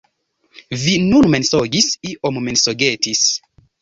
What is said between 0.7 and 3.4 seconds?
Vi nun mensogis, iom mensogetis.